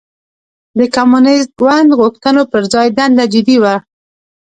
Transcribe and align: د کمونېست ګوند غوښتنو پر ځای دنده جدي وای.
د 0.77 0.79
کمونېست 0.95 1.49
ګوند 1.61 1.89
غوښتنو 1.99 2.43
پر 2.51 2.63
ځای 2.73 2.87
دنده 2.97 3.25
جدي 3.33 3.57
وای. 3.63 3.77